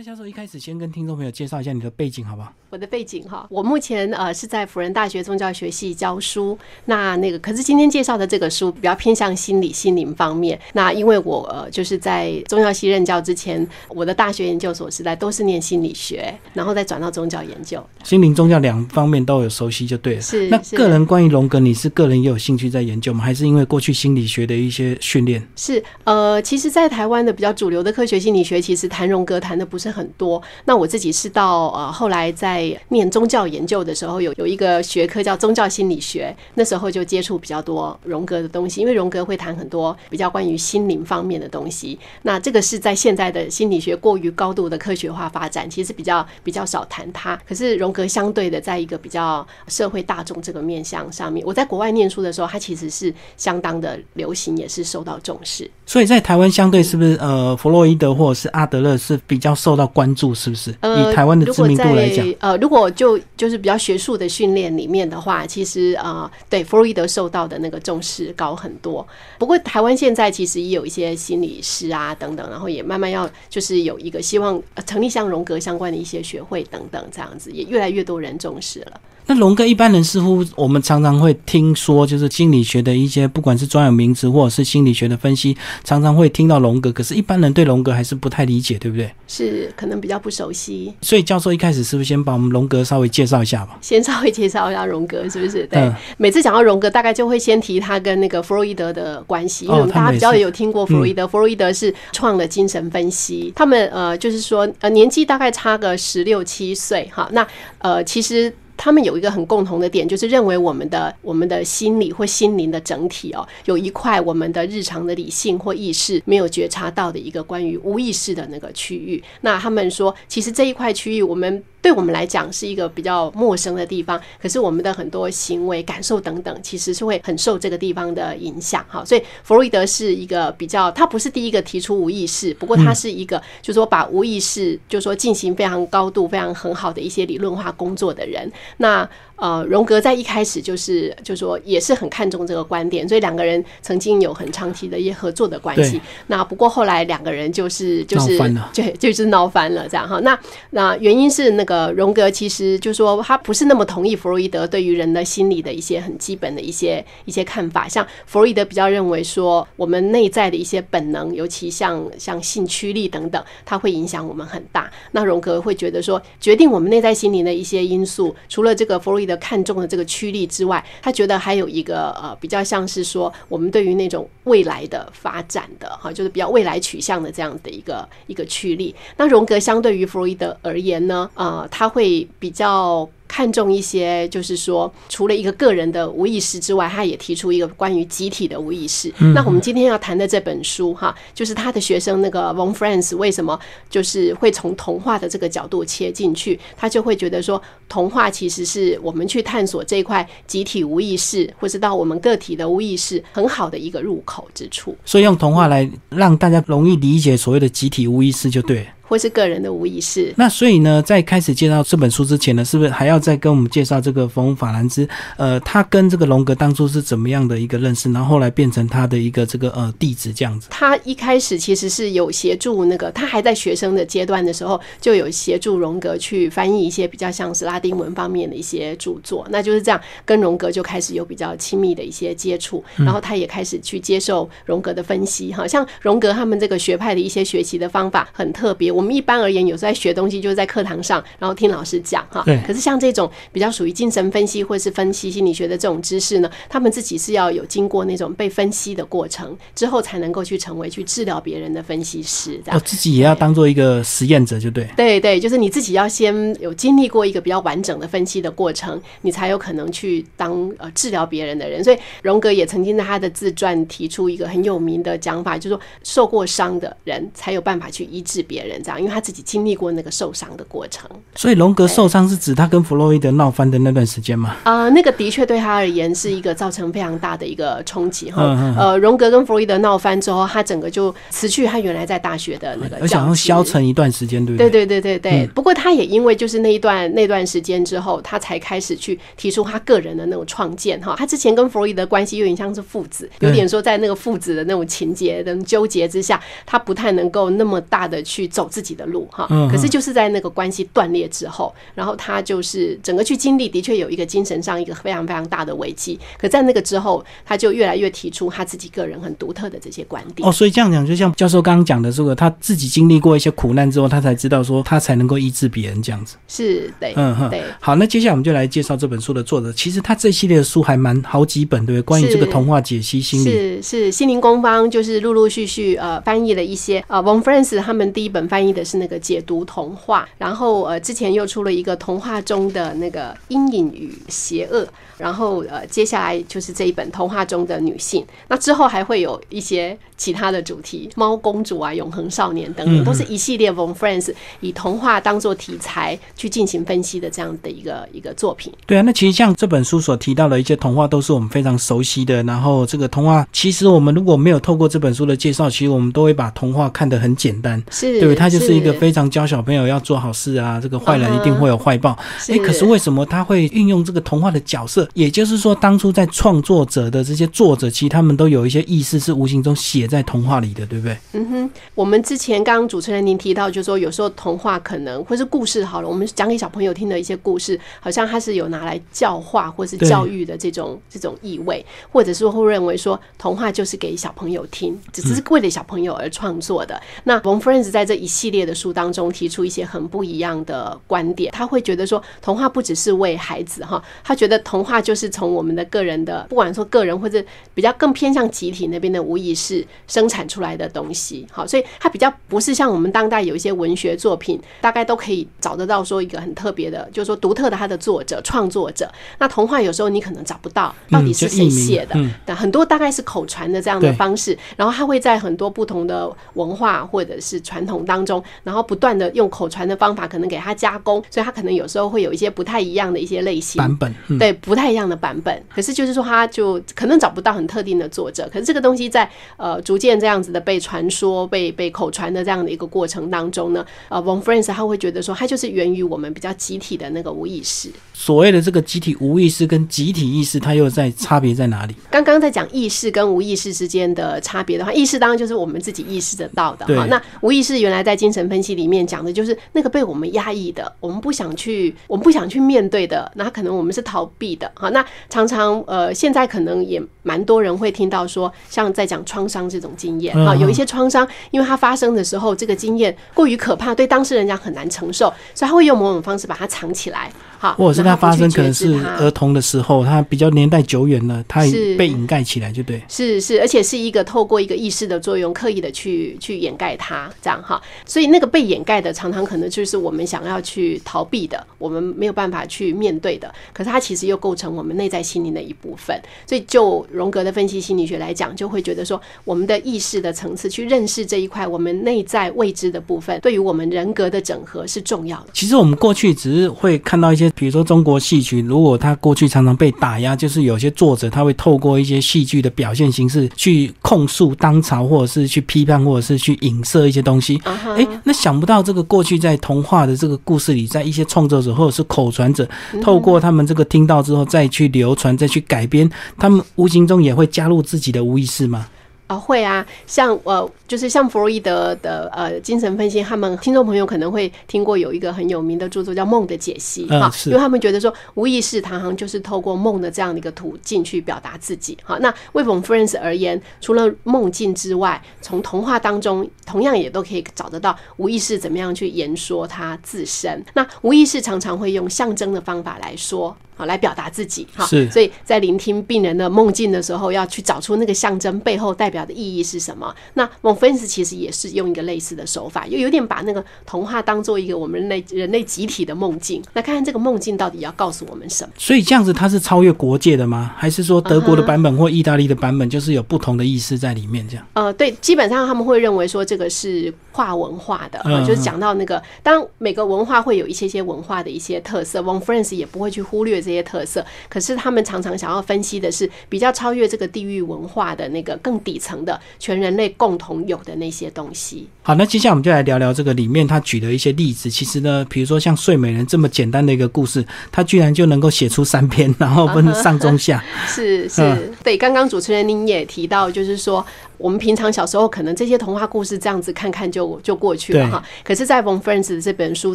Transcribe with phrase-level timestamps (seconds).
[0.00, 2.50] 蔡教授一开始先跟听众朋友介绍一下你的背景，好不好？
[2.70, 6.56] 我的背景哈，我目前呃是在辅仁大学宗教学系教书。
[6.86, 10.58] 那那个可是今天介绍的这个书比较偏向心理心灵方面。
[10.72, 17.84] 那因为我呃就是在宗教系任教之前，我的大学研究所时代都是念心理学，然后再转到宗教研究。
[18.02, 20.22] 心灵宗教两方面都有熟悉就对了。
[20.22, 23.22] 是那个人关于荣格，你是个人也有兴趣在研究吗？
[23.22, 25.46] 还是因为过去心理学的一些训练？
[25.56, 30.40] 是呃，其实，在台湾的比较主流的科学心理学，其实谈荣格谈的不是很多。
[30.64, 41.98] 那我自己是到呃后来在念宗教研究的时候，有有一个学科叫宗教心理学，那时候就接触比较多荣格的东西，因为荣格会谈很多比较关于心灵方面的东西。
[42.22, 47.38] 那这个是在现在的心理学过于高度的科学化发展，其实比较比较少谈它。
[47.48, 55.70] 可是荣格相对的，在一个比较社会大众这个面向上面，我在国外念书的时候，它其实是相当的流行，也是受到重视。
[55.86, 60.70] 所以在台湾相对是不是呃，弗洛伊德或者是阿德勒是比较受到关注，是不是？
[60.70, 69.06] 以台湾的知名度来讲，呃，如果就就是比较学术的训练里面的话，其实啊，对弗洛伊德受到的那个重视高很多。
[69.38, 79.00] 不过台湾现在其实也有一些心理师啊等等，然后也慢慢要就是有一个希望成立像荣格相关的一些学会等等这样子，也越来越多人重视了。
[79.26, 89.12] 那龙格一般人似乎我们常常会听说，就是心理学的一些不管是专有名词或者是心理学的分析，常常会听到龙格，可是一般人对龙格还是不太理解，对不对？
[89.28, 90.94] 是可能比较不熟悉。
[91.00, 93.78] 所以教授一开始是不是先把我们荣格稍微介绍一下吧？
[93.80, 95.66] 先稍微介绍一下荣格，是不是？
[95.66, 101.26] 对，每次讲到荣格，大概就会先提他跟那个弗洛伊德的关系，因为我们大家比较有听过弗洛伊德。
[101.26, 107.28] 弗洛伊德是创了精神分析，他们呃就是说呃年纪大概差个十六七岁哈。
[107.32, 107.46] 那
[107.78, 108.52] 呃其实。
[108.82, 119.22] 他们有一个很共同的点，就是认为我们的我们的心理或心灵的整体哦，有一块我们的日常的理性或意识没有觉察到的一个关于无意识的那个区域。
[119.42, 121.62] 那他们说，其实这一块区域我们。
[121.82, 128.84] 对我们来讲是一个比较陌生的地方，可是我们的很多行为、感受等等，其实是会很受这个地方的影响。
[128.88, 138.50] 哈，所以弗洛伊德是一个比较，他不是第一个提出无意识，不过他是一个，就是说把无意识，就是说进行非常高度、非常很好的一些理论化工作的人。
[138.76, 139.08] 那
[139.40, 145.98] 呃，荣格在一开始就是，就说也是很看重这个观点，所以两个人曾经有很长期的一些合作的关系。
[146.26, 148.38] 那不过后来两个人就是就是
[148.70, 150.20] 就就是闹翻了这样哈。
[150.20, 150.38] 那
[150.72, 157.88] 那原因是那个荣格其实就说他不是那么同意弗洛伊德对于人的心理的一些很基本的一些一些看法。
[157.88, 164.90] 像弗洛伊德比较认为说，我们内在的一些本能，尤其像像性驱力等等，它会影响我们很大。
[165.12, 169.29] 那荣格会觉得说，决定我们内在心灵的一些因素，除了这个弗洛伊。
[169.36, 178.94] 看重的这个趋利之外，他觉得还有一个呃，比较像是说，我们对于那种未来的发展的哈，就是比较未来取向的这样的一个一个趋利。
[179.16, 183.08] 那荣格相对于弗洛伊德而言呢，呃，他会比较。
[183.30, 189.14] 看重一些，就是说，除了一个个人的无意识之外，他也提出一个关于集体的无意识。
[189.32, 193.56] 那我们今天要谈的这本书，哈，就是他的学生那个 Von Franz 为什么
[193.88, 204.96] 就是会从童话的这个角度切进去，他就会觉得说，童话其实是我们去探索这一块集体无意识，或是到我们个体的无意识很好的一个入口之处。
[205.04, 208.88] 所以用童话来让大家容易理解所谓的集体无意识，就对。
[209.10, 210.32] 或是个人的无意识。
[210.36, 215.06] 那所以呢，在开始介绍这本书之前呢，是不是还要再跟我们介绍这个冯法兰兹？
[215.36, 218.10] 呃，他跟这个荣格当初是怎么样的一个认识？
[218.12, 220.68] 然后后来变成他的一个这个呃弟子这样子。
[220.70, 229.44] 他一开始其实是有协助那个，他还在学生的阶段的时候，就有协助荣格去翻译一些比较像是拉丁文方面的一些著作。
[229.50, 232.84] 那就是这样，跟荣格就开始有比较亲密的一些接触。
[232.96, 235.52] 然后他也开始去接受荣格的分析。
[235.52, 238.92] 哈，像荣格他们这个学派的一些学习的方法很特别。
[238.92, 242.42] 我们一般而言，有时候在学东西就是在课堂上，然后听老师讲哈。
[242.44, 242.60] 对。
[242.66, 252.60] 可是像这种比较属于精神分析或是分析心理学的这种知识呢，他们自己是要有经过那种被分析的过程之后，才能够去成为去治疗别人的分析师。
[252.64, 252.78] 这样。
[252.78, 254.86] 哦，自己也要当做一个实验者，就对。
[254.96, 261.82] 对对，就是你自己要先有经历过一个比较完整的分析的过程，你才有可能去当呃治疗别人的人。
[261.82, 274.56] 所以荣格也曾经在他的自传提出一个很有名的讲法，就是说受过伤的人才有办法去医治别人，因为他自自己经历过那个受伤的过程，所以荣格受伤是指他跟弗洛伊德闹翻的那段时间吗？
[274.64, 278.42] 呃，那个的确对他而言是一个造成非常大的一个冲击哈。
[278.76, 284.68] 呃，荣格跟弗洛伊德闹翻之后，他整个就辞去他原来在大学的那个，而想要消沉一段时间，对不对？
[284.68, 285.46] 对对对对对。
[285.54, 291.14] 不过他也因为就是那一段那段时间之后，他才开始去提出他个人的那种创建哈。
[291.16, 298.79] 他之前跟弗洛伊德关系有点像是父子，有点说在那个父子的那种情节的纠结之下，他不太能够那么大的去走自。
[298.80, 299.46] 自己的路哈。
[299.70, 306.18] 可是就是在那个关系断裂之后，然后他就是整个去经历，的确有一个精神上一个非常非常大的危机。
[306.38, 310.48] 可在那个之后，他就越来越提出他自己个人很独特的这些观点。
[310.48, 316.36] 哦，所以这样讲，就像教授刚刚讲的这个，他自己经历过一些苦难之后，他才知道说他才能够医治别人这样子。
[316.48, 317.62] 是，对，嗯哼，对。
[317.80, 319.72] 好，那接下来我们就来介绍这本书的作者。
[319.72, 322.02] 其实他这系列的书还蛮好几本，对不对？
[322.02, 334.86] 关于这个童话解析心理，是是心灵工坊，就是陆陆续续呃翻译了一些呃 Von Franz 他们第一本翻翻译的是那个解读童话，然后呃之前又出了一个童话中的那个阴影与邪恶。
[335.20, 338.24] 然后呃，接下来就是这一本童话中的女性。
[338.48, 348.72] 那之后还会有一些其他的主题，猫公主啊、永恒少年等等，都是一系列 Von Friends 以童话当做题材去进行分析的这样的一个一个作品。
[348.86, 352.42] 对啊，那其实像这本书所提到的一些童话，都是我们非常熟悉的。
[352.44, 362.16] 然后这个童话，其实我们如果没有透过这本书的介绍，其实我们都会把童话看得很简单，是对，它就是一个非常教小朋友要做好事啊，这个坏人一定会有坏报。
[362.48, 365.08] 哎，可是为什么他会运用这个童话的角色？
[365.14, 371.16] 也就是说，当初在创作者的这些作者，其实他们都有一些意识是无形中写在童话里的，对不对？
[371.32, 387.00] 嗯哼，我们之前刚刚主持人您提到，就是说有时候童话可能或是故事好了，我们讲给小朋友听的一些故事，好像它是有拿来教化或是教育的这种这种意味，或者是会认为说童话就是给小朋友听，只是为了小朋友而创作的。
[387.24, 395.30] 那 Von Friends 在这一系列的书当中提出一些很不一样的观点，他会觉得说童话不只是为孩子哈，他觉得童话就是。
[395.30, 397.42] 从我们的个人的，不管说个人或者
[397.72, 409.10] 比较更偏向集体那边的无意识生产出来的东西，好，所以它比较不是像我们当代有一些文学作品，大概都可以找得到说一个很特别的，就是说独特的它的作者创作者。
[409.38, 425.30] 那童话有时候你可能找不到到底是谁写的，但很多大概是口传的这样的方式，然后它会在很多不同的文化或者是传统当中，然后不断的用口传的方法可能给它加工，所以它可能有时候会有一些不太一样的一些类型版本，对，不太一样的版。
[425.30, 428.50] 版本，可是就是说，他就可能找不到很特定的作者。
[428.52, 437.92] 可是这个东西在呃逐渐这样子的被传说、被被口传的这样的一个过程当中呢，呃，Von Friends 他会觉得说，它就是源于我们比较集体的那个无意识。
[438.12, 441.94] 所谓的这个集体无意识跟集体意识，它又在差别在哪里？
[442.10, 447.06] 刚刚在讲意识跟无意识之间的差别的话，意识当然就是我们自己意识得到的哈。
[447.06, 454.88] 那无意识原来在精神分析里面讲的就是那个被我们压抑的，我们不想去，我们不想去面对的，那可能我们是逃避的哈。
[454.88, 467.30] 那常常呃，现在可能也蛮多人会听到说，像在讲创伤这种经验啊，有一些创伤，因为它发生的时候，这个经验过于可怕，对当事人讲很难承受，所以他会用某种方式把它藏起来。
[467.62, 471.60] 好，或者是它发生可能是儿童的时候，它比较年代久远了，它
[471.98, 473.02] 被掩盖起来，就对。
[473.06, 477.78] 是是，而且是一个透过一个意识的作用，刻意的去去掩盖它，这样哈。
[478.06, 483.54] 所以那个被掩盖的，常常可能就是我们想要去逃避的，我们没有办法去面对的。
[483.74, 486.18] 可是它其实又构成我们内在心灵的一部分。
[486.46, 495.48] 所以就荣格的分析心理学来讲，就会觉得说，我们的意识的层次去认识这一块我们内在未知的部分，对于我们人格的整合是重要的。
[495.52, 497.49] 其实我们过去只是会看到一些。
[497.54, 507.60] 比如说中国戏曲，如果它过去常常被打压，就是有些作者他会透过一些戏剧的表现形式去控诉当朝，或者是去批判，或者是去影射一些东西。
[507.64, 512.68] 哎，那想不到这个过去在童话的这个故事里，在一些创作者或者是口传者，
[513.02, 516.08] 透过他们这个听到之后再去流传，再去改编，
[516.38, 518.86] 他们无形中也会加入自己的无意识吗？
[519.30, 532.18] 啊，会啊，像呃，就是像弗洛伊德的呃精神分析，他们听众朋友可能会听过有一个很有名的著作叫《梦的解析》哈，因为他们觉得说无意识常常就是透过梦的这样的一个途径去表达自己哈。
[532.20, 540.60] 那为我们 friends 而言，除了梦境之外，从童话当中同样也都可以找得到无意识怎么样去言说它自身。
[540.74, 543.56] 那无意识常常会用象征的方法来说。
[543.80, 550.14] 好，来表达自己哈，所以在聆听病人的梦境的时候，要去找出那个象征背后代表的意义是什么。
[550.34, 558.70] 那蒙菲斯其实也是用一个类似的手法，又有点把那个童话当做一个我们人类人类集体的梦境，那看看这个梦境到底要告诉我们什么。
[558.76, 560.74] 所以这样子，它是超越国界的吗？
[560.76, 564.46] 还是说德国的版本或意大利的版本就是有不同的意思在里面？
[564.46, 564.66] 这样？
[564.74, 573.69] 呃，对，基本上他们会认为说这个是跨文化的，就是讲到那个，当每个文化会有一些些文化的一些特色，蒙菲斯也不会去忽略这。
[573.70, 581.88] 这些特色，可是他们常常想要分析的是比较超越这个地域文化的那个更底层的全人类共同有的那些东西。
[582.02, 584.68] 好，那接下来我们就来聊聊这个里面他举的一些例子。
[584.68, 590.64] 其实呢，比如说像睡美人这么简单的一个故事，他居然就能够写出三篇，然后分 上中下。
[590.88, 591.96] 是是，对。
[591.96, 594.04] 刚刚主持人您也提到，就是说。
[594.40, 598.22] 我们平常小时候可能这些童话故事这样子看看就就过去了哈。
[598.42, 599.94] 可是，在冯 Friends 这本书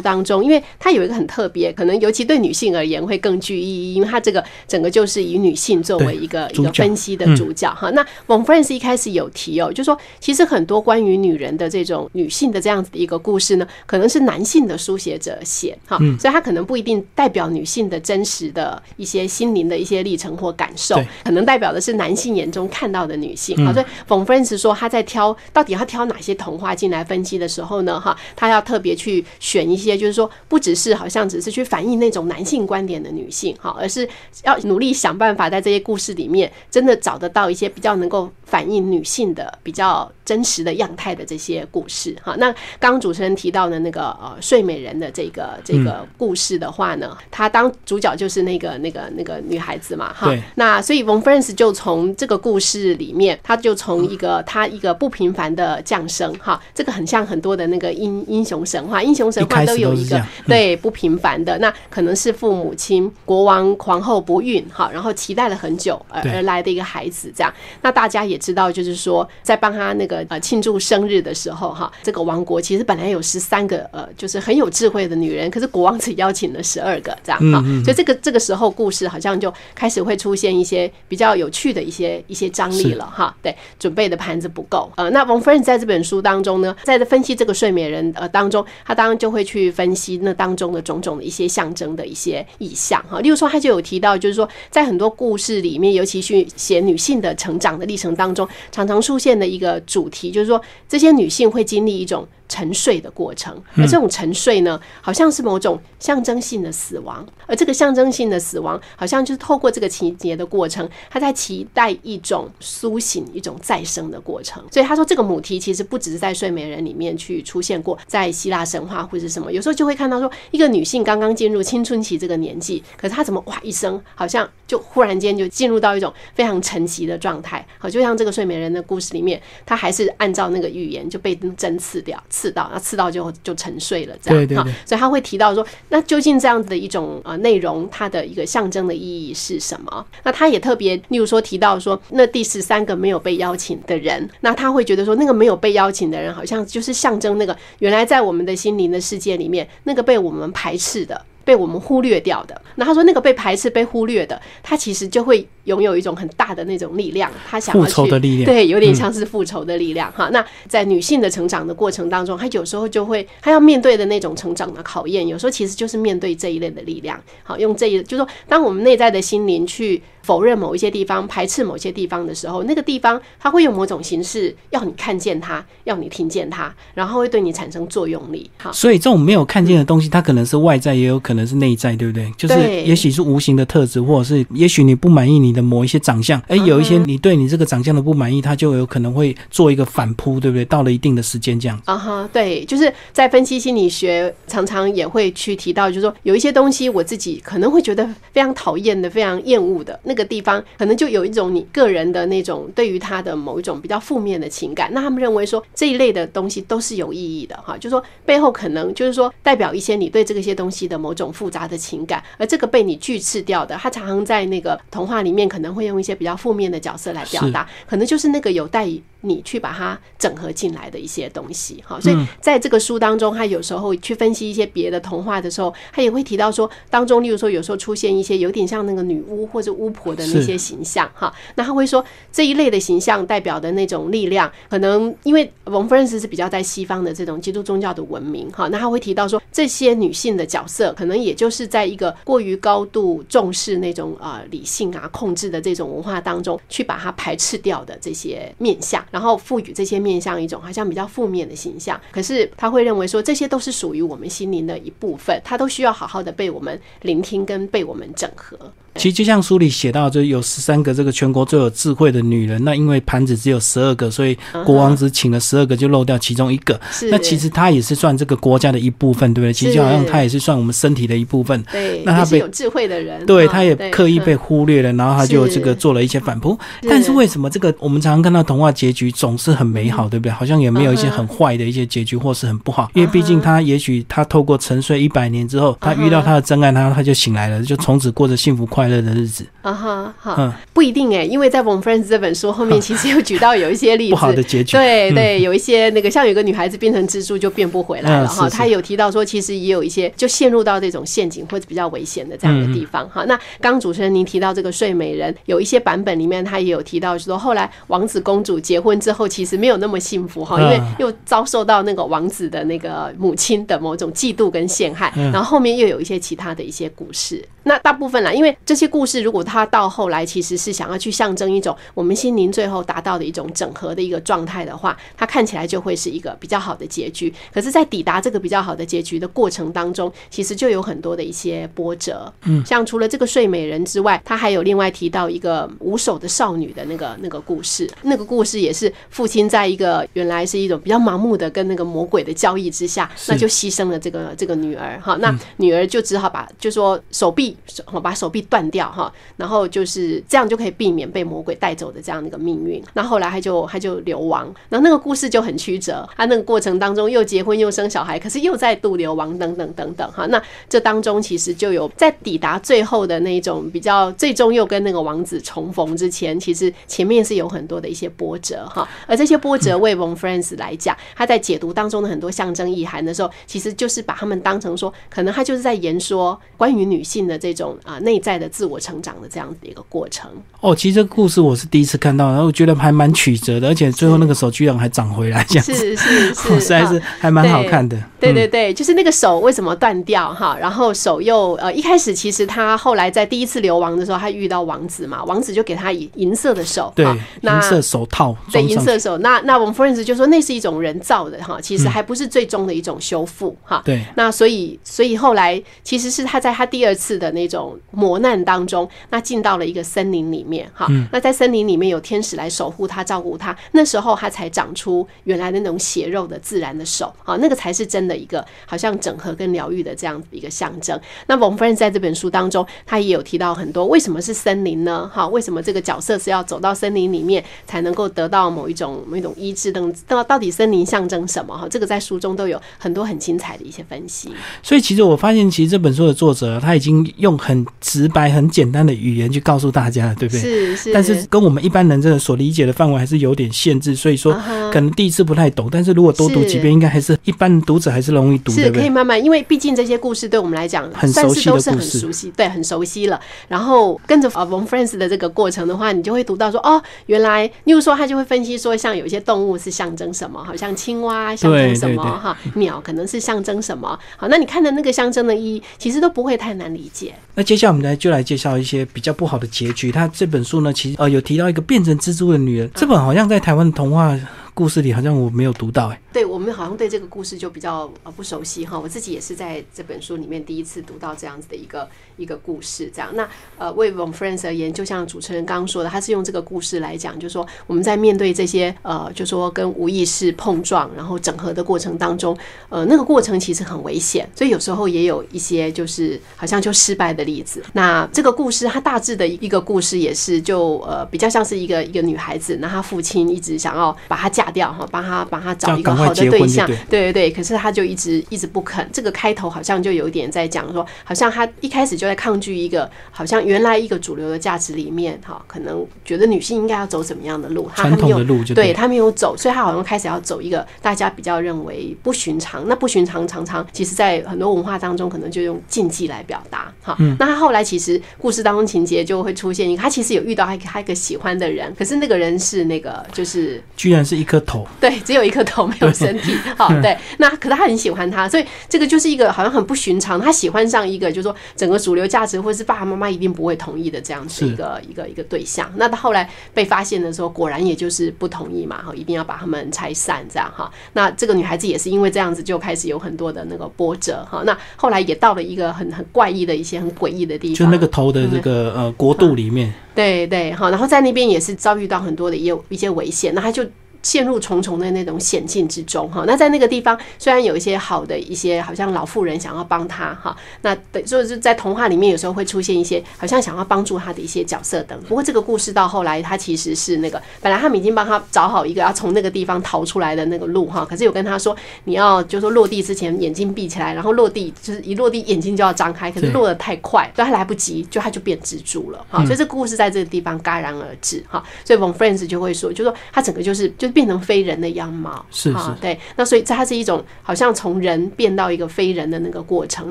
[0.00, 7.90] 当中，因为它有一个很特别，可能尤其对女性而言会更具意义，因为它这个整个就是以女性作为一个一个分析的主角哈。
[7.90, 23.56] 那冯 Friends 一开始有提哦，就说其实很多关于女人的这种女性的这样子的一个故事呢，可能是男性的书写者写哈，所以他可能不一定代表女性的真实的一些心灵的一些历程或感受，可能代表的是男性眼中看到的女性。
[23.64, 34.08] 好，所以冯 Friends 说他在挑到底要挑哪些童话进来分析的时候呢，哈，他要特别去选一些，就是说不只是好像只是去反映那种男性观点的女性，哈，而是
[34.44, 42.34] 要努力想办法在这些故事里面真的找得到一些比较能够反映女性的比较真实的样态的这些故事，哈。
[42.38, 50.34] 那刚刚主持人提到的那个呃睡美人的这个这个故事的话呢，他当主角就是那个那个那个女孩子嘛，哈。
[50.56, 67.52] 那所以冯 Friends 就从这个故事里面，他就从一个他一个不平凡的降生，哈，这个很像很多的那个英英雄神话，英雄神话都有一个对不平凡的，那可能是父母亲国王皇后不孕，哈，然后期待了很久而而来的一个孩子，这样。
[67.82, 83.34] 那大家也知道，就是说在帮他那个呃庆祝生日的时候，哈，这个王国其实本来有十三个呃，就是很有智慧的女人，可是国王只邀请了十二个，这样哈，所以这个这个时候故事好像就开始会出现一些比较有趣的一些一些张力了哈。
[83.42, 84.90] 对，准备的盘子不够。
[84.96, 93.20] 呃，那王夫人在这本书当中呢，在分析这个睡美人呃当中，他当然就会去分析那当中的种种的一些象征的一些意象哈。
[93.20, 102.26] 例如说，他就有提到，就是说在很多故事里面，尤其是写女性的成长的历程当中，常常出现的一个主题，就是说这些女性会经历一种。
[102.48, 114.62] 沉睡的过程，而这种沉睡呢，好像是某种象征性的死亡，而这个象征性的死亡，好像就是透过这个情节的过程，他在期待一种苏醒、一种再生的过程。
[114.70, 127.66] 所以他说，这个母题其实不只是在睡美人里面去出现过，在希腊神话或者什么，有时候就会看到说，一个女性刚刚进入青春期这个年纪，可是她怎么哇一声，好像就忽然间就进入到一种非常沉寂的状态。
[127.78, 132.22] 好，就像这个睡美人的故事里面，她还是按照那个预言就被针刺掉。
[132.36, 140.06] 刺到，那刺到就就沉睡了，这样哈，所以他会提到说，那究竟这样子的一种呃内容，它的一个象征的意义是什么？
[140.22, 151.24] 那他也特别，例如说提到说，那第十三个没有被邀请的人，那他会觉得说，那个没有被邀请的人，好像就是象征那个原来在我们的心灵的世界里面，那个被我们排斥的。
[151.46, 160.28] 被我们忽略掉的，那他说那个被排斥、被忽略的，他其实就会拥有一种很大的那种力量，他想复仇的力量，对，有点像是复仇的力量哈。
[160.32, 167.16] 那在女性的成长的过程当中，她有时候就会，她要面对的那种成长的考验，有时候其实就是面对这一类的力量。
[167.44, 170.02] 好，用这一，就是说，当我们内在的心灵去。
[170.22, 178.50] 否认某一些地方，排斥某些地方的时候，那个地方它会用某种形式要你看见它，要你听见它，然后会对你产生作用力。
[178.58, 182.30] 好，所以这种没有看见的东西，它可能是外在，也有可能是内在，对不对？
[182.36, 190.64] 就是也许是无形的特质，或者是也许你不满意你的某一些长相，哎，有一些你对你这个长相的不满意，他就有可能会做一个反扑，对不对？
[190.64, 200.16] 到了一定的时间，这样啊哈，对，就是在分析心理学，常常也会去提到，就是说有一些东西，我自己可能会觉得非常讨厌的，非常厌恶的那。
[200.16, 218.88] 个地方可能就有一种你个人的那种对于他的某一种比较负面的情感，那他们认为说这一类的东西都是有意义的哈，就说背后可能就是说代表一些你对这些东西的某种复杂的情感，而这个被你拒斥掉的，他常常在那个童话里面可能会用一些比较负面的角色来表达，可能就是那个有待
[219.26, 230.06] 你去把它整合进来的一些东西哈，所以在这个书当中，他有时候去分析一些别的童话的时候，他也会提到说当中，例如说有时候出现一些有点像那个女巫或者巫婆。
[230.16, 232.02] 的那些形象哈，那他会说
[232.32, 251.98] 这一类的形象代表的那种力量，可能因为王夫人是比较在西方的这种基督宗教的文明哈，那他会提到说这些女性的角色，可能也就是在一个过于高度重视那种呃理性啊控制的这种文化当中，去把它排斥掉的这些面相，然后赋予这些面相一种好像比较负面的形象。
[252.12, 258.58] 可是他会认为说这些都是属于我们心灵的一部分，它都需要好好的被我们聆听跟被我们整合。
[258.96, 262.62] 其实就像书里写到，就有十三个这个全国最有智慧的女人。
[262.64, 266.78] 那因为盘子只有十二个，所以国王只请了十二个，就漏掉其中一个。
[267.10, 269.52] 那其实她也是算这个国家的一部分，对不对？
[269.52, 271.62] 其实就好像她也是算我们身体的一部分。
[271.72, 276.58] 对，那她被有智慧的人，对，她也刻意被忽略了，然后她就这个做了一些反扑。
[276.88, 279.10] 但是为什么这个我们常常看到童话结局？
[279.12, 280.32] 总是很美好，对不对？
[280.32, 282.90] 好像也没有一些很坏的一些结局，或是很不好。
[282.92, 289.44] 因为毕竟她也许她透过沉睡一百年之后，她遇到她的真爱，她她就醒来了，就从此过着幸福快乐的日子。
[289.62, 294.76] 啊哈，好，不一定哎，因为在《w o n Friends》这本书后面，其实有举到有一些例子， 不好的结局。
[294.76, 298.48] 对 对，有一些那个像有个女孩子变成蜘蛛就变不回来了哈。
[298.48, 303.24] 他有提到说，其实也有一些就陷入到这种陷阱或者比较危险的这样的地方哈。
[303.24, 317.44] 那刚主持人您提到这个睡美人，有一些版本里面他也有提到说，后来王子公主结婚之后，其实没有那么幸福哈，因为又遭受到那个王子的那个母亲的某种嫉妒跟陷害，然后后面又有一些其他的一些故事。
[317.68, 327.32] 那大部分啦，因为这些故事如果他到后来其实是想要去象征一种我们心灵最后达到的一种整合的一个状态的话，它看起来就会是一个比较好的结局。
[327.52, 332.32] 可是，在抵达这个比较好的结局的过程当中，其实就有很多的一些波折。
[332.44, 337.90] 嗯，像除了这个睡美人之外，他还有另外提到一个无手的少女的那个那个故事。
[338.02, 345.00] 那个故事也是父亲在一个原来是一种比较盲目的跟那个魔鬼的交易之下，那就牺牲了这个这个女儿。
[345.00, 347.55] 哈，那女儿就只好把就说手臂。
[347.66, 352.82] 手把手臂断掉哈，然后就是这样就可以避免被魔鬼带走的这样的一个命运。
[352.94, 356.08] 那后来他就他就流亡，然后那个故事就很曲折。
[356.16, 360.26] 他那个过程当中又结婚又生小孩，可是又再度流亡等等等等哈。
[360.26, 368.88] 那这当中其实就有在抵达最后的那种比较最终又跟那个王子重逢之前，其实前面是有很多的一些波折哈。
[369.06, 377.76] 而这些波折为 Von Friends 来讲，他在解读当中的很多象征意涵的时候，其实就是把他们当成说，可能他就是在言说关于女性的这种。
[377.84, 380.28] 啊，内在的自我成长的这样子的一个过程。
[380.60, 387.96] 哦，其实这个故事我是第一次看到，然后我觉得还蛮曲折的，而且最后那个手居然还长回来，这样子是是是， 实在是还蛮好看的。
[388.18, 390.56] 对对对，就是那个手为什么断掉哈？
[390.58, 397.04] 然后手又呃，一开始其实他后来在第一次流亡的时候，他遇到王子嘛，王子就给他银银色的手，对，
[397.42, 399.18] 银色手套，对，银色手。
[399.18, 403.82] 那那我们 friends 就说那是一种人造的哈，其实还不是最终的一种修复哈。
[403.84, 407.78] 对，那所以所以后来其实是他在他第二次的那种。
[407.92, 420.98] 磨难当中，那进到了一个森林里面，哈，那在森林里面有天使来守护他、照顾他，那时候他才长出原来的那种血肉的自然的手，啊，那个才是真的一个好像整合跟疗愈的这样子一个象征。
[421.26, 425.10] 那王夫人在这本书当中，他也有提到很多，为什么是森林呢？
[425.12, 429.94] 哈，为什么这个角色是要走到森林里面才能够得到某一种某一种医治等？
[430.06, 431.56] 到到底森林象征什么？
[431.56, 434.30] 哈，这个在书中都有很多很精彩的一些分析。
[434.62, 437.96] 所以其实我发现，其实这本书的作者他已经用很直。
[437.96, 440.40] 直白很简单的语言去告诉大家，对不对？
[440.42, 440.92] 是是。
[440.92, 444.34] 但是跟我们一般人真的所理解的范围还是有点限制，所以说
[444.76, 445.68] 可能第一次不太懂。
[445.72, 449.22] 但是如果多读几遍，应该还是一般读者还是容易读，是可以慢慢。
[449.22, 453.18] 因为毕竟这些故事对我们来讲很熟悉都是很熟悉，对，很熟悉了。
[453.48, 463.98] 然后跟着啊《Von Friends》的这个过程的话，你就会读到说，哦，原来，例如说他就会分析说，像有一些动物是象征什么，好像青蛙象征什么哈，鸟可能是象征什么。
[464.18, 467.14] 好，那你看的那个象征的意义，其实都不会太难理解。
[467.34, 469.90] 那接下来我们来就来介绍一些比较不好的结局。
[469.90, 474.14] 他这本书呢，其实呃有提到一个变成蜘蛛的女人，这本好像在台湾的童话。
[474.56, 478.80] 故事里好像我没有读到哎，对我们好像对这个故事就比较呃不熟悉哈。
[478.80, 483.10] 我自己也是在这本书里面第一次读到这样子的一个一个故事，这样。
[483.12, 492.34] 那呃为我们 friends 而言，就像主持人刚刚说的，他是用这个故事来讲，就是说我们在面对这些呃，就说跟无意识碰撞然后整合的过程当中，
[492.70, 497.62] 呃，那个过程其实很危险，所以有时候也有一些就是好像就失败的例子。
[497.74, 504.45] 那这个故事它大致的一个故事也是就呃比较像是一个一个女孩子，那她父亲一直想要把她嫁。
[504.46, 507.30] 打掉哈，帮他帮他找一个好的对象，对对对。
[507.32, 508.88] 可是他就一直一直不肯。
[508.92, 522.68] 这个开头好像就有点在讲说，好像他一开始就在抗拒一个，好像原来一个主流的价值里面哈，可能觉得女性应该要走怎么样的路，传统的路就对他没有走，所以他好像开始要走一个大家比较认为不寻常。
[522.68, 526.96] 那不寻常常常其实在很多文化当中，可能就用禁忌来表达哈。
[527.18, 534.35] 那他后来其实故事当中情节就会出现一个，他其实有遇到他他一个喜欢的人，可是那个人是那个就是居然是一颗。
[534.40, 536.34] 头对，只有一颗头，没有身体。
[536.56, 540.20] 好，对，那可是他很喜欢他，所以这个就是一个好像很不寻常。
[540.20, 545.70] 他喜欢上一个，就是说整个主流价值或者是爸爸妈妈一定不会同意的这样子一个一个一个对象。
[545.76, 550.70] 那他后来被发现的时候，果然也就是不同意嘛，哈，一定要把他们拆散这样哈。
[550.92, 554.42] 那这个女孩子也是因为这样子就开始有很多的那个波折哈。
[554.44, 559.72] 那后来也到了一个很很怪异的一些很诡异的地方，就那个头的这个呃国度里面。
[559.94, 563.64] 对对，好，然后在那边也是遭遇到很多的一些一些危险，那他就。
[564.06, 566.22] 陷入重重的那种险境之中哈。
[566.28, 574.96] 那在那个地方，虽然有一些好的一些好像老妇人想要帮他哈，那等就是在童话里面有时候会出现一些好像想要帮助他的一些角色等。
[575.08, 589.24] 不过这个故事到后来，他其实是那个本来他们已经帮他找好一个要从那个地方逃出来的那个路哈，可是有跟他说你要就说落地之前眼睛闭起来，然后落地就是一落地眼睛就要张开，可是落得太快，所以他来不及，就他就变蜘蛛了哈。
[589.24, 591.42] 所以这故事在这个地方戛然而止哈。
[591.64, 595.98] 所以 Von Friends 就会说，就说他整个就是就变成非人的样貌，是是，对。
[596.16, 599.90] 那所以它是一种好像从人变到一个非人的那个过程。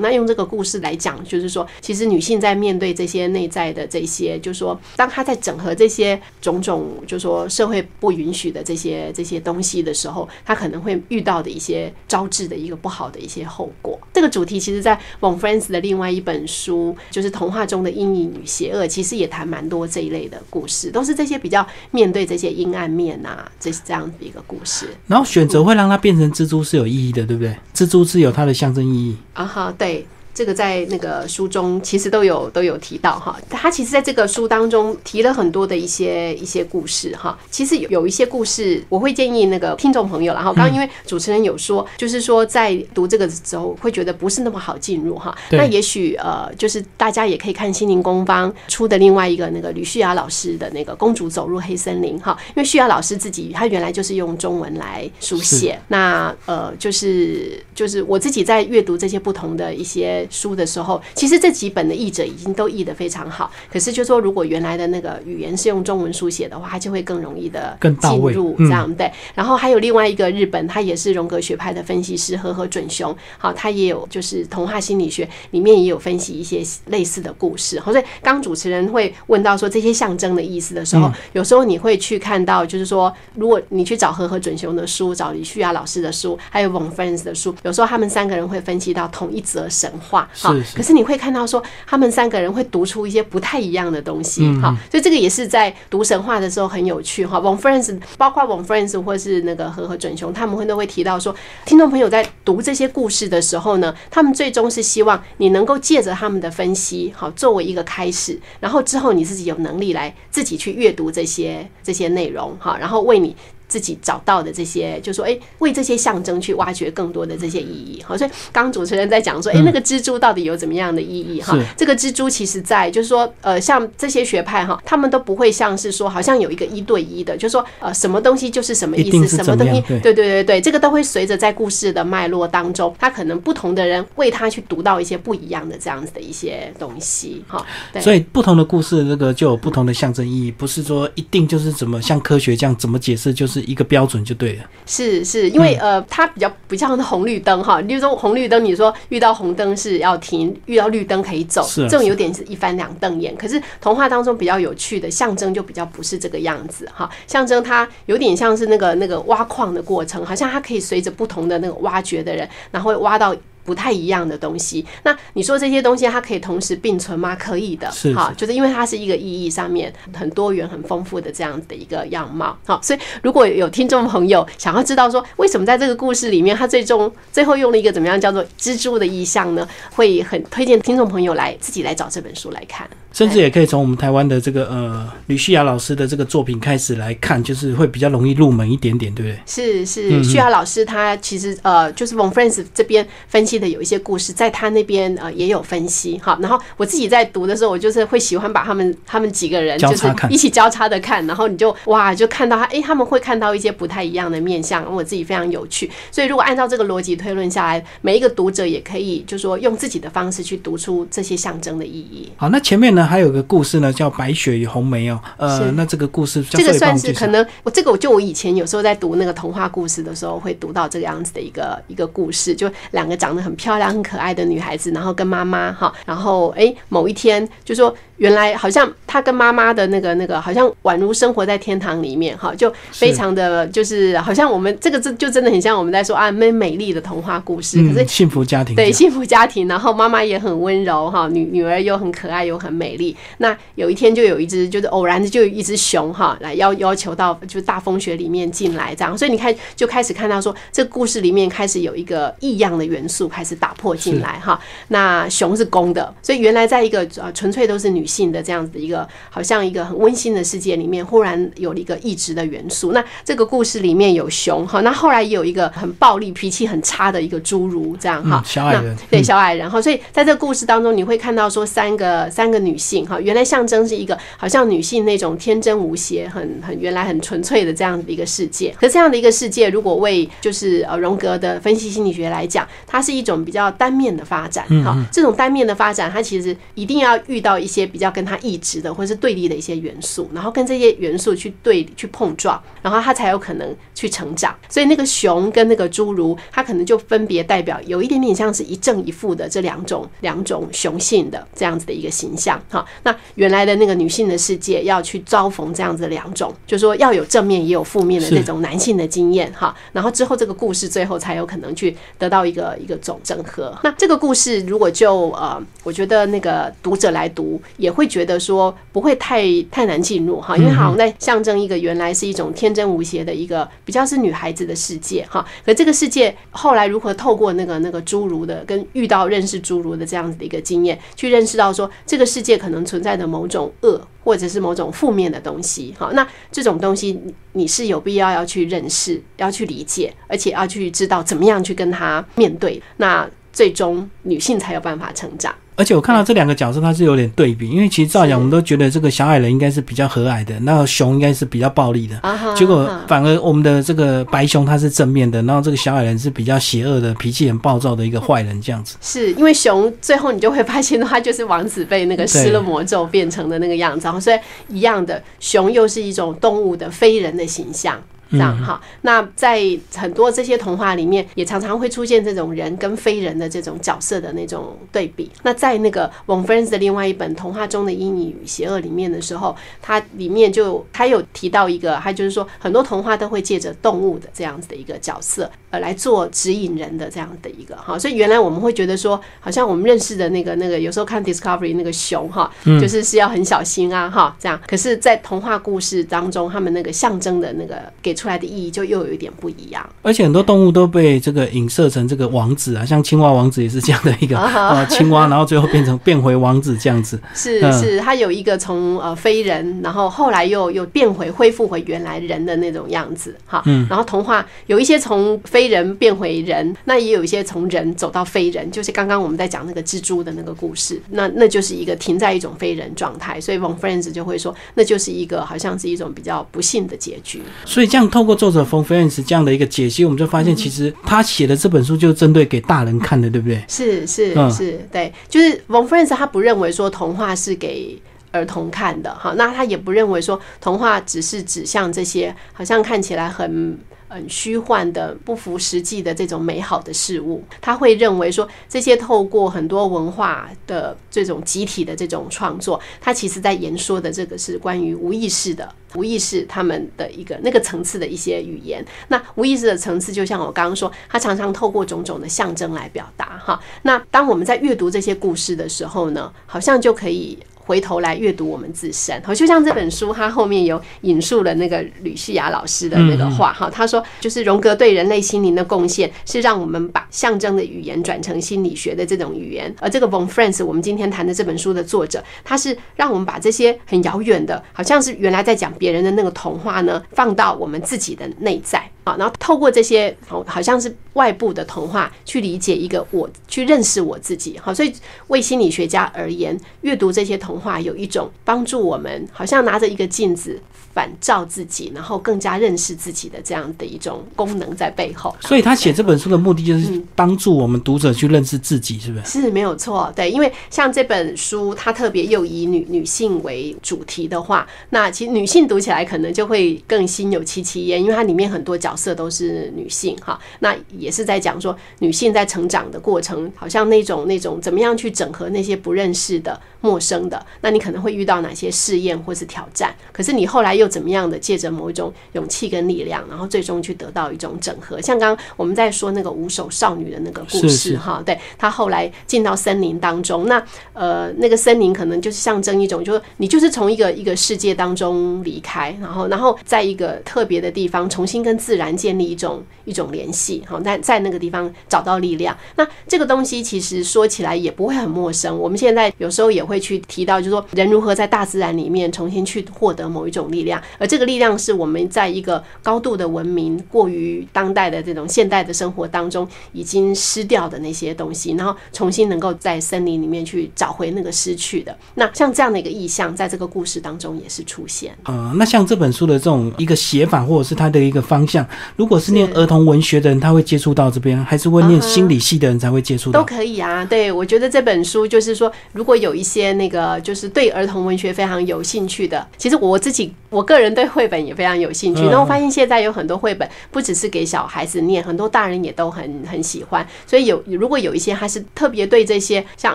[0.00, 13.98] 那用这个故事来讲，就是说，其实女性在面对这些内在的这些，就是说，当她在整合这些种种，就是说社会不允许的这些这些东西的时候，她可能会遇到的一些招致的一个不好的一些后果。
[14.14, 24.88] 这个主题其实，在 Von Friends 的另外一本书，就是童话中的阴影与邪恶，其实也谈蛮多这一类的故事，都是这些比较面对这些阴暗面啊，这是这样子一个故事。
[25.06, 27.56] 然后选择会让它变成蜘蛛是有意义的，对不对？
[27.72, 30.04] 蜘蛛是有它的象征意义啊哈，对。
[30.36, 37.38] 这个在那个书中其实都有都有提到哈，他其实在这个书当中提了很多的一些一些故事哈。
[37.50, 45.34] 其实有有一些故事，我会建议那个听众朋友，然后刚刚因为主持人有说，就是说在读这个时候会觉得不是那么好进入哈。
[45.52, 60.25] 那也许呃，就是大家也可以看心灵工坊出的另外一个那个吕旭雅老师的那个《公主走入黑森林》哈，因为旭雅老师自己他原来就是用中文来书写，那呃就是就是我自己在阅读这些不同的一些。
[60.30, 63.50] 书的时候，其实这几本的译者已经都译得非常好。
[63.72, 69.10] 可是就说，如果原来的那个语言是用中文书写的话，它就会更容易的进入这样对。
[69.34, 77.78] 然后还有另外一个日本，他也是荣格学派的分析师和和准雄，好，他也有就是童话心理学里面也有分析一些类似的故事。
[77.80, 90.15] 好，所以刚主持人会问到说这些象征的意思的时候，有时候你会去看到，就是说，如果你去找和和准雄的书，找李旭亚老师的书，还有 Von Friends 的书，有时候他们三个人会分析到同一则神话。
[90.32, 97.40] 好，可是你会看到说，他们三个人会读出一些不太一样的东西，好，所以这个也是在读神话的时候很有趣哈。
[97.40, 113.34] Von Friends，包括 Von Friends 或是那个和和准雄，他们会都会提到说，听众朋友在读这些故事的时候呢，他们最终是希望你能够借着他们的分析，好，作为一个开始，然后之后你自己有能力来自己去阅读这些这些内容，哈，然后为你。
[113.68, 118.02] 自己找到的这些，就说哎，为这些象征去挖掘更多的这些意义。
[118.06, 121.40] 好，所以刚主持人在讲说，哎，那个蜘蛛到底有怎么样的意义？
[121.42, 137.42] 哈，这个蜘蛛其实在就是说，呃，像这些学派哈，他们都不会像是说，好像有一个一对一的，就是说，呃，什么东西就是什么意思，什么东西，对对对对，这个都会随着在故事的脉络当中，他可能不同的人为他去读到一些不一样的这样子的一些东西。
[137.48, 137.66] 哈，
[138.00, 143.55] 所以不同的故事，这个就有不同的象征意义，不是说一定就是怎么像科学这样怎么解释就是。
[143.60, 153.34] 是一个标准就对了，是是，因为呃，它比较比较像红绿灯哈，例如说红绿灯，你说遇到红灯是要停，遇到绿灯可以走，这种有点是一翻两瞪眼。
[153.36, 163.34] 可是童话当中比较有趣的象征就比较不是这个样子哈，象征它有点像是那个那个挖矿的过程，好像它可以随着不同的那个挖掘的人，然后挖到。
[163.66, 167.34] 不太一样的东西，那你说这些东西它可以同时并存吗？
[167.36, 172.56] 可以的，是哈，就是因为它是一个意义上面很多元、很丰富的这样的一个样貌。
[172.64, 179.68] 好，所以如果有听众朋友想要知道说为什么在这个故事里面，他最终最后用了一个怎么样叫做蜘蛛的意象呢？
[179.90, 182.88] 会很推荐听众朋友来自己来找这本书来看。
[183.12, 189.40] 甚至也可以从我们台湾的这个呃吕旭雅老师的这个作品开始来看，就是会比较容易入门一点点，对不对？
[189.46, 196.38] 是是，旭雅老师他其实呃就是 Von Friends 这边分析的有一些故事，在他那边呃也有分析哈。
[196.40, 205.90] 然后我自己在读的时候，我就是会喜欢把他们他们几个人就是一起交叉的看，然后你就哇就看到他哎他们会看到一些不太一样的面相，我自己非常有趣。
[206.10, 212.30] 所以如果按照这个逻辑推论下来，每一个读者也可以就说用自己的方式去读出这些象征的意义。
[212.36, 213.06] 好，那前面呢？
[213.06, 215.20] 还有个故事呢，叫《白雪与红梅》哦。
[215.36, 227.94] 呃，那这个故事，这个算是可能我这个我就我以前有时候在读那个童话故事的时候，会读到这个样子的一个一个故事，就两个长得很漂亮、很可爱的女孩子，然后跟妈妈哈，然后哎某一天就说。
[228.18, 243.14] 原来好像她跟妈妈的那个那个，好像宛如生活在天堂里面哈，就非常的就是好像我们这个就就真的很像我们在说啊美美丽的童话故事，可是幸福家庭对幸福家庭，然后妈妈也很温柔哈，女女儿又很可爱又很美丽。
[243.36, 254.58] 那有一天就有一只就是偶然的就有一只熊哈来要要求到就大风雪里面进来这样，所以你看就开始看到说这个故事里面开始有一个异样的元素开始打破进来哈。
[254.88, 258.06] 那熊是公的，所以原来在一个呃纯粹都是女。
[258.06, 262.92] 性的这样子的一个，好像一个很温馨的世界里面，忽然有了一个异质的元素。
[262.92, 269.82] 那这个故事里面有熊哈，那后来也有一个很暴力、脾气很差的一个侏儒，这样哈，小矮人，对小矮人哈。
[269.82, 278.72] 所以在这个故事当中，你会看到说三个三个女性哈，原来象征是一个好像女性那种天真无邪、很很原来很纯粹的这样的一个世界。
[278.80, 284.96] 可这样的一个世界，如果为就是呃荣格的分析心理学来讲，它是一种比较单面的发展哈。
[285.10, 294.54] 这种单面的发展，它其实一定要遇到一些比较跟它异质的或者是对立的一些元素，然后跟这些元素去对去碰撞，然后它才有可能去成长。
[294.68, 302.84] 所以那个熊跟那个侏儒，它可能就分别代表有一点点像是一正一负的这两种两种雄性的这样子的一个形象哈。
[303.02, 309.74] 那原来的那个女性的世界要去遭逢这样子两种，就说要有正面也有负面的那种男性的经验哈。
[309.92, 313.72] 然后之后这个故事最后才有可能去得到一个一个总整合。
[313.84, 325.46] 那这个故事如果就呃，我觉得那个读者来读也会觉得说不会太太难进入哈，因为好像在象征一个原来是一种天真无邪的一个比较是女孩子的世界哈。
[325.64, 336.12] 可这个世界后来如何透过那个那个侏儒的跟遇到认识侏儒的这样子的一个经验，去认识到说这个世界可能存在的某种恶或者是某种负面的东西好。
[336.12, 337.16] 那这种东西
[337.52, 342.82] 你是有必要要去认识、要去理解，而且要去知道怎么样去跟他面对。
[342.96, 345.54] 那最终女性才有办法成长。
[345.76, 352.18] 而且我看到这两个角色，它是有点对比，因为其实照讲，我们都觉得这个小矮人应该是比较和蔼的，那熊应该是比较暴力的，
[352.56, 358.96] 结果反而我们的这个白熊它是正面的，然后这个小矮人是比较邪恶的，脾气很暴躁的一个坏人，这样子。
[359.02, 368.00] 是因为熊最后你就会发现，它就是王子被那个施了魔咒变成的那个样子，然后所以一样的，熊又是一种动物的非人的形象。
[368.30, 369.62] 这样哈，那在
[369.94, 375.30] 很多这些童话里面，也常常会出现这种人跟非人的这种角色的那种对比。
[375.44, 387.96] 那在那个 Von Franz 的另外一本童话中的阴影与邪恶里面的时候，它里面就它有提到一个，它就是说很多童话都会借着动物的这样子的一个角色，呃，来做指引人的这样的一个哈。
[387.96, 394.60] 所以原来我们会觉得说，好像我们认识的那个那个，有时候看 Discovery 那个熊哈，就是是要很小心啊哈，这样。
[394.66, 398.15] 可是，在童话故事当中，他们那个象征的那个给。
[398.16, 407.20] 出来的意义就又有一点不一样，而且很多动物都被这个影射成这个王子啊，像青蛙王子也是这样的一个 呃青蛙，然后最后变成变回王子这样子。
[407.34, 413.62] 是是，它有一个从呃非人，然后后来又又变回恢复回原来人的那种样子哈。
[413.66, 413.86] 嗯。
[413.90, 427.42] 然后童话有一些从非人变回人，那也有一些从人走到非人，就是刚刚我们在讲那个蜘蛛的那个故事，那那就是一个停在一种非人状态，所以 Von Friends 就会说，那就是一个好像是一种比较不幸的结局。
[427.66, 428.05] 所以这样。
[428.10, 433.64] 透过作者冯菲恩斯这样的一个解析，我们就发现，其实他写的这本书就针对给大人看的，对不对？
[433.68, 438.00] 是是是，对，就是冯菲恩斯他不认为说童话是给
[438.32, 443.78] 儿童看的，哈，那他也不认为说童话只是指向这些好像看起来很。
[444.08, 458.84] 很虚幻的、不符实际的这种美好的事物，他会认为说，这些透过很多文化的这种集体的这种创作，他其实在言说的这个是关于无意识的、无意识他们的一个那个层次的一些语言。
[459.08, 463.60] 那无意识的层次，就像我刚刚说，他常常透过种种的象征来表达哈。
[463.82, 467.38] 那当我们在阅读这些故事的时候呢，好像就可以。
[467.66, 488.88] 回头来阅读我们自身，好，就像这本书，它后面有引述了那个吕旭雅老师的那个话，哈，他说，就是荣格对人类心灵的贡献是让我们把象征的语言转成心理学的这种语言，而这个 Von Franz，我们今天谈的这本书的作者，他是让我们把这些很遥远的，好像是原来在讲别人的那个童话呢，放到我们自己的内在。
[489.06, 494.58] 好，然后透过这些好好像是外部的童话去理解一个我，去认识我自己。
[494.60, 494.92] 好，所以
[495.28, 500.60] 为心理学家而言，阅读这些童话有一种帮助我们，好像拿着一个镜子
[500.92, 505.32] 反照自己，然后更加认识自己的这样的一种功能在背后。
[505.40, 509.42] 所以他写这本书的目的就是帮助我们读者去认识自己，是不是？
[509.42, 518.95] 是没有错，对，因为像这本书，它特别又以女女性为主题的话，那其实女性读起来可能就会更心有戚戚焉，因为它里面很多角。
[518.96, 529.94] 色都是女性哈，那也是在讲说女性在成长的过程，好像那种那种怎么样去整合那些不认识的陌生的，那你可能会遇到哪些试验或是挑战？
[530.12, 535.00] 可是你后来又怎么样的借着某一种勇气跟力量，然后最终去得到一种整合？
[535.02, 548.85] 像刚刚我们在说那个五手少女的那个故事哈，对她后来进到森林当中，那呃那个森林可能就是象征一种，就是你就是从一个一个世界当中离开，然后然后在一个特别的地方重新跟自然。
[548.86, 552.56] 然建立一种一种联系，好，在在那个地方找到力量。
[552.76, 555.56] 那这个东西其实说起来也不会很陌生。
[555.58, 571.96] 我们现在有时候也会去提到，就是说人如何在大自然里面重新去获得某一种力量，而这个力量是我们在一个高度的文明过于当代的这种现代的生活当中已经失掉的那些东西，然后重新能够在森林里面去找回那个失去的。
[572.14, 575.16] 那像这样的一个意象，在这个故事当中也是出现。
[575.24, 578.66] 呃，那像这本书的这种一个写法，或者是它的一个方向，
[578.96, 583.40] 如果是念儿童文学的人，他会接触到这边，还是会念心理系的人才会接触到？
[583.40, 584.04] 都可以啊。
[584.04, 592.22] 对，我觉得这本书就是说，如果有一些那个就是对儿童文学非常有兴趣的，其实我自己我个人对绘本也非常有兴趣。
[592.30, 597.06] 那我发现现在有很多绘本不只是给小孩子念，很多大人也都很很喜欢。
[597.26, 599.94] 所以有如果有一些他是特别对这些像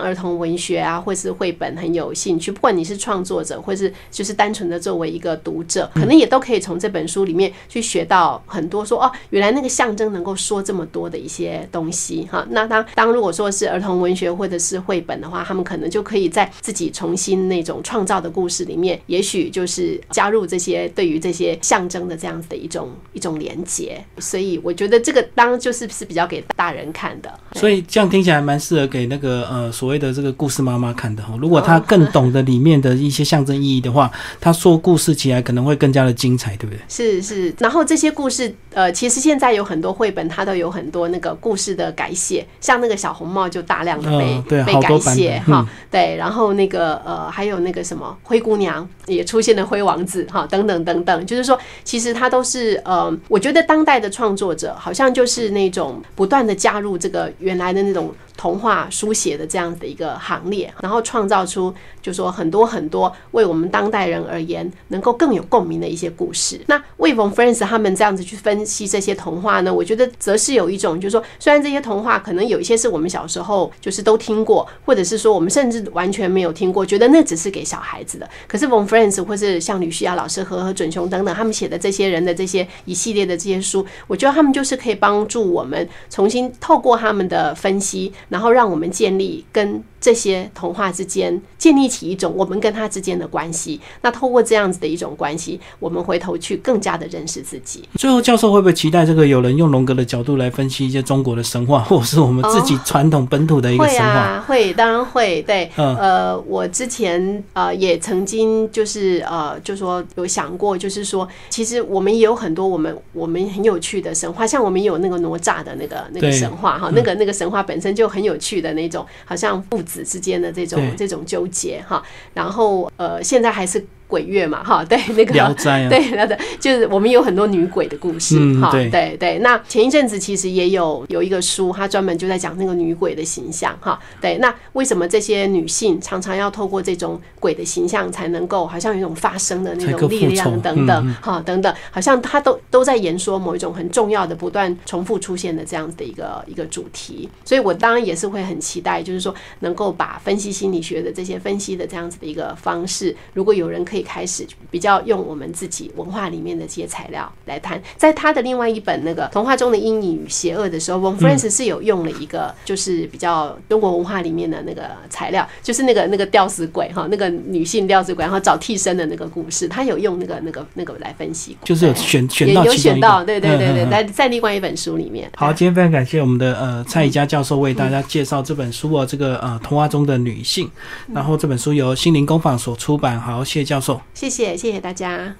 [0.00, 8.84] 儿童文学啊，或是绘本很有兴趣，不管你是创作者，或是就是单纯的作为一个读者，可能也都可以从这本书里面去学到很多。
[8.84, 12.46] 说哦，原来那个象征能够说这么多的一些东西哈。
[12.50, 24.04] 那当当如果说是儿童文学或者是绘本的话，他们可能就可以在自己重新那种创造的故事里面，也许就是加入这些对于这些象征的这样子的一种一种连接。
[24.18, 27.32] 所以我觉得这个当就是是比较给大人看的。
[27.54, 31.34] 所以这样听起来蛮适合给那个呃所谓的这个故事妈妈看的哈。
[31.40, 36.78] 如果她更懂得里面的一些象征意义的话，她说故事起来可能会更加的精彩，对不对？
[36.86, 37.54] 是是。
[37.58, 45.66] 然后这些故事呃，其实现在有很多绘本，它都有很多那个故事的改写，像那个小红帽就大量的被被改写哈。
[45.90, 58.12] 对，然后那个呃还有那个什么灰姑娘也出现了灰王子好等等等等，就是说其实他都是呃，我觉得当代的创作者好像就是那种不断的加入这个原来的那种。
[58.42, 66.60] 童话书写的这样子的一个行列，然后创造出就说很多很多为我们当代人而言能够更有共鸣的一些故事。
[66.66, 78.28] 那魏冯 friends 他们这样子去分析这些童话呢，我觉得则是有一种就是说，虽然这些童话可能有一些是我们小时候就是都听过，或者是说我们甚至完全没有听过，觉得那只是给小孩子的。
[78.48, 88.12] 可是冯 friends 或是像吕旭亚老师和和准雄等等他们写的这些人的这些一系列的这些书，我觉得他们就是可以帮助我们重新透过他们的分析。
[88.32, 89.84] 然后让我们建立跟。
[90.02, 97.88] 这些童话之间建立起一种我们跟他之间的关系，那透过这样子的一种关系，我们回头去更加的认识自己。
[97.94, 104.40] 最后，教授会不会期待这个有人用荣格的角度来分析一些中国的神话，或者是我们自己传统本土的一个神话？
[104.44, 105.40] 会，当然会。
[105.42, 119.92] 对，呃，我之前呃也曾经就是呃就说有想过，就是说其实我们也有很多我们我们很有趣的神话，像我们有那个哪吒的那个那个神话哈，那个那个神话本身就很有趣的那种，好像父子。
[119.92, 123.84] 子之间的这种这种纠结哈，然后呃，现在还是。
[124.12, 129.38] 鬼月嘛，哈，对 那个聊斋，对，那的，就是我们有很多女鬼的故事，哈，对对。
[129.38, 134.36] 那前一阵子其实也有有一个书，它专门就在讲那个女鬼的形象，哈，对。
[134.36, 147.26] 那为什么这些女性常常要透过这种鬼的形象，才能够好像有一种发声的那种力量等等，哈，等等，好像它都都在言说某一种很重要的、不断重复出现的这样子的一个一个主题。
[147.46, 154.01] 所以我当然也是会很期待，就是说能够把分析心理学的这些分析的这样子的一个方式，如果有人可以。
[154.02, 175.30] 开始比较用我们自己文化里面的这些材料来谈，在他的另外一本那个童话中的阴影与邪恶的时候，Von Francis 是有用了一个就是比较中国文化里面的那个材料，就是那个那个吊死鬼哈，那个女性吊死鬼，然后找替身的那个故事，他有用那个那个那个来分析，就是有选选到有选到，对对对对，在在另外一本书里面。
[175.36, 180.70] 好，今天非常感谢我们的呃蔡宜佳教授为大家介绍这本书哦，这个呃童话中的女性，
[181.12, 183.91] 然后这本书由心灵工坊所出版，好，谢谢教授。
[184.14, 185.36] 谢谢，谢谢大家。